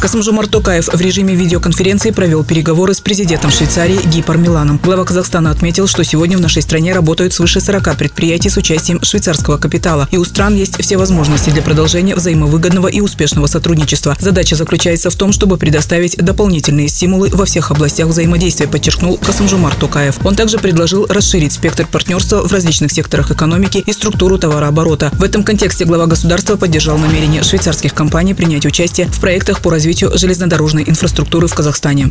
Касымжумар 0.00 0.46
Токаев 0.46 0.88
в 0.92 1.00
режиме 1.00 1.34
видеоконференции 1.34 2.10
провел 2.10 2.44
переговоры 2.44 2.94
с 2.94 3.00
президентом 3.00 3.50
Швейцарии 3.50 3.98
Гипар 4.06 4.38
Миланом. 4.38 4.80
Глава 4.82 5.04
Казахстана 5.04 5.50
отметил, 5.50 5.86
что 5.86 6.04
сегодня 6.04 6.36
в 6.36 6.40
нашей 6.40 6.62
стране 6.62 6.92
работают 6.92 7.32
свыше 7.32 7.60
40 7.60 7.96
предприятий 7.96 8.48
с 8.48 8.56
участием 8.56 9.02
швейцарского 9.02 9.58
капитала. 9.58 10.08
И 10.10 10.16
у 10.16 10.24
стран 10.24 10.54
есть 10.54 10.80
все 10.80 10.96
возможности 10.96 11.50
для 11.50 11.62
продолжения 11.62 12.14
взаимовыгодного 12.14 12.88
и 12.88 13.00
успешного 13.00 13.46
сотрудничества. 13.46 14.16
Задача 14.18 14.56
заключается 14.56 15.10
в 15.10 15.14
том, 15.14 15.32
чтобы 15.32 15.56
предоставить 15.56 16.16
дополнительные 16.16 16.88
стимулы 16.88 17.30
во 17.32 17.44
всех 17.44 17.70
областях 17.70 18.08
взаимодействия, 18.08 18.66
подчеркнул 18.66 19.18
Касымжумар 19.18 19.74
Токаев. 19.74 20.24
Он 20.24 20.34
также 20.34 20.58
предложил 20.58 21.06
расширить 21.06 21.52
спектр 21.52 21.86
партнерства 21.86 22.42
в 22.42 22.52
различных 22.52 22.92
секторах 22.92 23.30
экономики 23.30 23.82
и 23.86 23.92
структуру 23.92 24.38
товарооборота. 24.38 25.10
В 25.14 25.22
этом 25.22 25.44
контексте 25.44 25.84
глава 25.84 26.06
государства 26.06 26.56
поддержал 26.56 26.98
намерение 26.98 27.42
швейцарских 27.42 27.94
компаний 27.94 28.34
принять 28.34 28.66
участие 28.66 29.06
в 29.08 29.20
проектах 29.20 29.60
по 29.60 29.70
развитию 29.76 30.16
железнодорожной 30.16 30.84
инфраструктуры 30.86 31.48
в 31.48 31.54
Казахстане. 31.54 32.10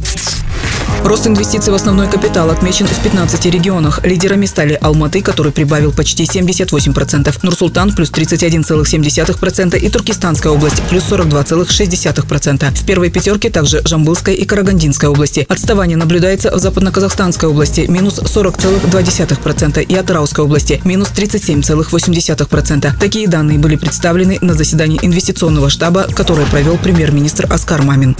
Рост 1.03 1.27
инвестиций 1.27 1.71
в 1.71 1.75
основной 1.75 2.09
капитал 2.09 2.49
отмечен 2.49 2.87
в 2.87 3.03
15 3.03 3.45
регионах. 3.45 4.03
Лидерами 4.03 4.47
стали 4.47 4.77
Алматы, 4.81 5.21
который 5.21 5.51
прибавил 5.51 5.91
почти 5.91 6.23
78%, 6.23 7.35
Нур-Султан 7.43 7.93
плюс 7.93 8.11
31,7% 8.11 9.77
и 9.77 9.89
Туркестанская 9.89 10.51
область 10.51 10.81
плюс 10.89 11.03
42,6%. 11.03 12.75
В 12.75 12.85
первой 12.85 13.11
пятерке 13.11 13.51
также 13.51 13.81
Жамбылская 13.85 14.33
и 14.33 14.45
Карагандинская 14.45 15.11
области. 15.11 15.45
Отставание 15.47 15.95
наблюдается 15.95 16.55
в 16.55 16.59
Западно-Казахстанской 16.59 17.49
области 17.49 17.81
минус 17.81 18.19
40,2% 18.19 19.83
и 19.83 19.95
Атырауской 19.95 20.43
области 20.43 20.81
минус 20.85 21.09
37,8%. 21.15 22.91
Такие 22.99 23.27
данные 23.27 23.59
были 23.59 23.75
представлены 23.75 24.39
на 24.41 24.55
заседании 24.55 24.99
инвестиционного 25.01 25.69
штаба, 25.69 26.07
которое 26.15 26.47
провел 26.47 26.77
премьер-министр 26.77 27.45
Оскар 27.55 27.83
Мамин. 27.83 28.17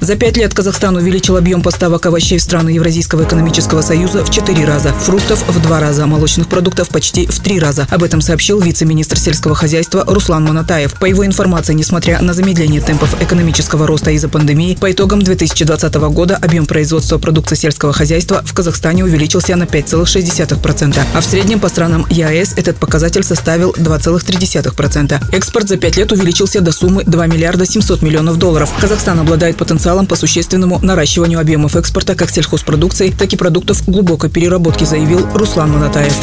За 0.00 0.16
пять 0.16 0.38
лет 0.38 0.54
Казахстан 0.54 0.96
увеличил 0.96 1.36
объем 1.36 1.62
поставок 1.62 2.06
овощей 2.06 2.38
в 2.38 2.42
страны 2.42 2.70
Евразийского 2.70 3.24
экономического 3.24 3.82
союза 3.82 4.24
в 4.24 4.30
четыре 4.30 4.64
раза, 4.64 4.94
фруктов 4.94 5.46
в 5.46 5.62
два 5.62 5.78
раза, 5.78 6.06
молочных 6.06 6.48
продуктов 6.48 6.88
почти 6.88 7.26
в 7.26 7.38
три 7.40 7.60
раза. 7.60 7.86
Об 7.90 8.02
этом 8.02 8.22
сообщил 8.22 8.58
вице-министр 8.60 9.18
сельского 9.18 9.54
хозяйства 9.54 10.02
Руслан 10.06 10.44
Монатаев. 10.44 10.94
По 10.94 11.04
его 11.04 11.26
информации, 11.26 11.74
несмотря 11.74 12.18
на 12.22 12.32
замедление 12.32 12.80
темпов 12.80 13.14
экономического 13.20 13.86
роста 13.86 14.10
из-за 14.12 14.30
пандемии, 14.30 14.74
по 14.80 14.90
итогам 14.90 15.20
2020 15.20 15.94
года 15.94 16.38
объем 16.40 16.64
производства 16.64 17.18
продукции 17.18 17.56
сельского 17.56 17.92
хозяйства 17.92 18.40
в 18.42 18.54
Казахстане 18.54 19.04
увеличился 19.04 19.54
на 19.54 19.64
5,6%, 19.64 20.98
а 21.12 21.20
в 21.20 21.24
среднем 21.26 21.60
по 21.60 21.68
странам 21.68 22.06
ЕАЭС 22.08 22.54
этот 22.56 22.78
показатель 22.78 23.22
составил 23.22 23.72
2,3%. 23.72 25.20
Экспорт 25.32 25.68
за 25.68 25.76
пять 25.76 25.98
лет 25.98 26.10
увеличился 26.10 26.62
до 26.62 26.72
суммы 26.72 27.04
2 27.04 27.26
миллиарда 27.26 27.66
700 27.66 28.00
миллионов 28.00 28.38
долларов. 28.38 28.72
Казахстан 28.80 29.20
обладает 29.20 29.58
потенциалом 29.58 29.89
потенциалом 29.90 30.06
по 30.06 30.14
существенному 30.14 30.78
наращиванию 30.82 31.40
объемов 31.40 31.74
экспорта 31.74 32.14
как 32.14 32.30
сельхозпродукции, 32.30 33.10
так 33.10 33.32
и 33.32 33.36
продуктов 33.36 33.82
глубокой 33.88 34.30
переработки, 34.30 34.84
заявил 34.84 35.26
Руслан 35.34 35.72
Манатаев. 35.72 36.14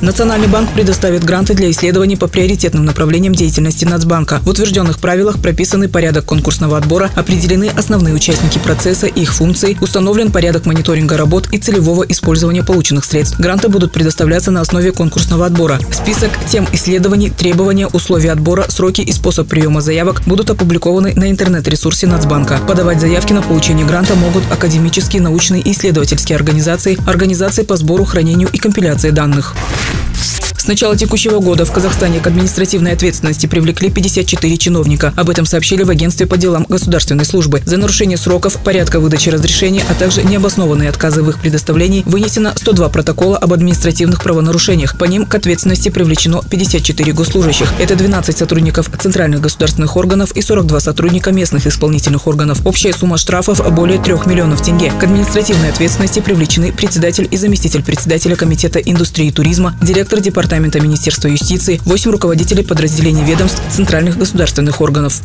Национальный 0.00 0.46
банк 0.46 0.70
предоставит 0.72 1.24
гранты 1.24 1.54
для 1.54 1.70
исследований 1.72 2.16
по 2.16 2.28
приоритетным 2.28 2.84
направлениям 2.84 3.34
деятельности 3.34 3.84
Нацбанка. 3.84 4.40
В 4.44 4.48
утвержденных 4.48 5.00
правилах 5.00 5.40
прописаны 5.40 5.88
порядок 5.88 6.24
конкурсного 6.24 6.78
отбора, 6.78 7.10
определены 7.16 7.68
основные 7.76 8.14
участники 8.14 8.58
процесса 8.58 9.08
и 9.08 9.22
их 9.22 9.34
функции, 9.34 9.76
установлен 9.80 10.30
порядок 10.30 10.66
мониторинга 10.66 11.16
работ 11.16 11.48
и 11.50 11.58
целевого 11.58 12.04
использования 12.04 12.62
полученных 12.62 13.04
средств. 13.04 13.40
Гранты 13.40 13.68
будут 13.68 13.92
предоставляться 13.92 14.52
на 14.52 14.60
основе 14.60 14.92
конкурсного 14.92 15.46
отбора. 15.46 15.80
Список 15.90 16.30
тем 16.46 16.68
исследований, 16.72 17.30
требования, 17.30 17.88
условия 17.88 18.30
отбора, 18.30 18.66
сроки 18.68 19.00
и 19.00 19.10
способ 19.10 19.48
приема 19.48 19.80
заявок 19.80 20.22
будут 20.26 20.48
опубликованы 20.50 21.14
на 21.16 21.28
интернет-ресурсе 21.28 22.06
Нацбанка. 22.06 22.60
Подавать 22.68 23.00
заявки 23.00 23.32
на 23.32 23.42
получение 23.42 23.84
гранта 23.84 24.14
могут 24.14 24.44
академические, 24.52 25.22
научные 25.22 25.60
и 25.60 25.72
исследовательские 25.72 26.36
организации, 26.36 26.96
организации 27.04 27.64
по 27.64 27.76
сбору, 27.76 28.04
хранению 28.04 28.48
и 28.52 28.58
компиляции 28.58 29.10
данных. 29.10 29.56
Начала 30.68 30.94
текущего 30.94 31.40
года 31.40 31.64
в 31.64 31.72
Казахстане 31.72 32.20
к 32.20 32.26
административной 32.26 32.92
ответственности 32.92 33.46
привлекли 33.46 33.88
54 33.88 34.58
чиновника. 34.58 35.14
Об 35.16 35.30
этом 35.30 35.46
сообщили 35.46 35.82
в 35.82 35.88
Агентстве 35.88 36.26
по 36.26 36.36
делам 36.36 36.66
государственной 36.68 37.24
службы. 37.24 37.62
За 37.64 37.78
нарушение 37.78 38.18
сроков, 38.18 38.58
порядка 38.62 39.00
выдачи 39.00 39.30
разрешений, 39.30 39.82
а 39.88 39.94
также 39.94 40.22
необоснованные 40.22 40.90
отказы 40.90 41.22
в 41.22 41.30
их 41.30 41.40
предоставлении 41.40 42.02
вынесено 42.04 42.52
102 42.54 42.90
протокола 42.90 43.38
об 43.38 43.54
административных 43.54 44.22
правонарушениях. 44.22 44.98
По 44.98 45.06
ним 45.06 45.24
к 45.24 45.34
ответственности 45.34 45.88
привлечено 45.88 46.42
54 46.42 47.14
госслужащих. 47.14 47.72
Это 47.80 47.96
12 47.96 48.36
сотрудников 48.36 48.90
центральных 49.00 49.40
государственных 49.40 49.96
органов 49.96 50.32
и 50.32 50.42
42 50.42 50.80
сотрудника 50.80 51.32
местных 51.32 51.66
исполнительных 51.66 52.26
органов. 52.26 52.60
Общая 52.66 52.92
сумма 52.92 53.16
штрафов 53.16 53.66
более 53.72 54.02
3 54.02 54.16
миллионов 54.26 54.60
тенге. 54.60 54.92
К 55.00 55.04
административной 55.04 55.70
ответственности 55.70 56.20
привлечены 56.20 56.72
председатель 56.72 57.26
и 57.30 57.38
заместитель 57.38 57.82
председателя 57.82 58.36
Комитета 58.36 58.80
индустрии 58.80 59.28
и 59.28 59.32
туризма, 59.32 59.74
директор 59.80 60.20
департамента 60.20 60.57
Департамента 60.58 60.80
Министерства 60.80 61.28
юстиции, 61.28 61.80
8 61.84 62.10
руководителей 62.10 62.64
подразделений 62.64 63.22
ведомств 63.22 63.62
центральных 63.70 64.18
государственных 64.18 64.80
органов. 64.80 65.22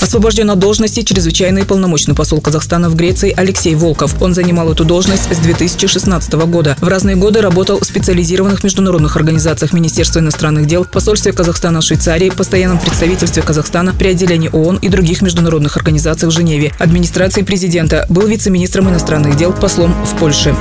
Освобожден 0.00 0.48
от 0.50 0.60
должности 0.60 1.02
чрезвычайный 1.02 1.64
полномочный 1.64 2.14
посол 2.14 2.40
Казахстана 2.40 2.88
в 2.88 2.94
Греции 2.94 3.34
Алексей 3.36 3.74
Волков. 3.74 4.14
Он 4.22 4.34
занимал 4.34 4.70
эту 4.70 4.84
должность 4.84 5.24
с 5.34 5.38
2016 5.38 6.32
года. 6.34 6.76
В 6.80 6.86
разные 6.86 7.16
годы 7.16 7.40
работал 7.40 7.80
в 7.80 7.84
специализированных 7.84 8.62
международных 8.62 9.16
организациях 9.16 9.72
Министерства 9.72 10.20
иностранных 10.20 10.68
дел, 10.68 10.84
посольстве 10.84 11.32
Казахстана 11.32 11.80
в 11.80 11.84
Швейцарии, 11.84 12.30
постоянном 12.30 12.78
представительстве 12.78 13.42
Казахстана 13.42 13.92
при 13.92 14.10
отделении 14.10 14.50
ООН 14.52 14.78
и 14.82 14.88
других 14.88 15.20
международных 15.20 15.76
организациях 15.76 16.32
в 16.32 16.36
Женеве, 16.36 16.72
администрации 16.78 17.42
президента, 17.42 18.06
был 18.08 18.28
вице-министром 18.28 18.88
иностранных 18.88 19.36
дел, 19.36 19.52
послом 19.52 19.92
в 20.04 20.16
Польше. 20.16 20.54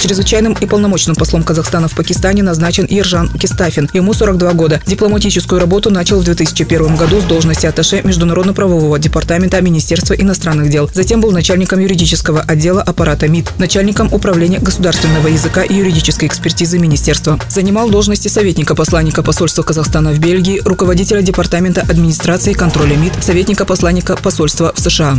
Чрезвычайным 0.00 0.56
и 0.58 0.64
полномочным 0.64 1.14
послом 1.14 1.42
Казахстана 1.42 1.86
в 1.86 1.94
Пакистане 1.94 2.42
назначен 2.42 2.86
Ержан 2.88 3.28
Кистафин. 3.28 3.90
Ему 3.92 4.14
42 4.14 4.52
года. 4.54 4.80
Дипломатическую 4.86 5.60
работу 5.60 5.90
начал 5.90 6.20
в 6.20 6.24
2001 6.24 6.96
году 6.96 7.20
с 7.20 7.24
должности 7.24 7.66
атташе 7.66 8.00
Международно-правового 8.02 8.98
департамента 8.98 9.60
Министерства 9.60 10.14
иностранных 10.14 10.70
дел. 10.70 10.90
Затем 10.94 11.20
был 11.20 11.32
начальником 11.32 11.80
юридического 11.80 12.40
отдела 12.40 12.80
аппарата 12.80 13.28
МИД, 13.28 13.58
начальником 13.58 14.10
управления 14.10 14.58
государственного 14.58 15.28
языка 15.28 15.64
и 15.64 15.74
юридической 15.74 16.28
экспертизы 16.28 16.78
Министерства. 16.78 17.38
Занимал 17.50 17.90
должности 17.90 18.28
советника 18.28 18.74
посланника 18.74 19.22
посольства 19.22 19.62
Казахстана 19.62 20.12
в 20.12 20.18
Бельгии, 20.18 20.62
руководителя 20.64 21.20
департамента 21.20 21.82
администрации 21.82 22.52
и 22.52 22.54
контроля 22.54 22.96
МИД, 22.96 23.22
советника 23.22 23.66
посланника 23.66 24.16
посольства 24.16 24.72
в 24.74 24.80
США. 24.80 25.18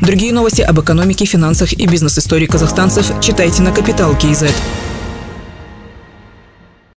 Другие 0.00 0.32
новости 0.32 0.62
об 0.62 0.80
экономике, 0.80 1.26
финансах 1.26 1.72
и 1.72 1.86
бизнес-истории 1.86 2.46
казахстанцев 2.46 3.12
читайте 3.20 3.67
на 3.68 3.74
Капитал 3.74 4.16
Киезет. 4.16 4.54